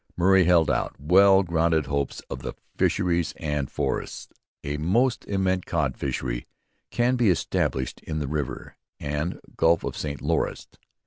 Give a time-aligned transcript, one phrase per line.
[0.17, 4.29] Murray held out well grounded hopes of the fisheries and forests.
[4.63, 6.47] 'A Most immense Cod Fishery
[6.89, 10.67] can be established in the River and Gulph of St Lawrence.